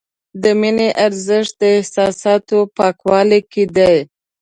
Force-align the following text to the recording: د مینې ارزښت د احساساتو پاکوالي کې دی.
د 0.41 0.43
مینې 0.59 0.89
ارزښت 1.05 1.53
د 1.61 1.63
احساساتو 1.77 2.57
پاکوالي 2.77 3.41
کې 3.51 3.63
دی. 3.75 3.97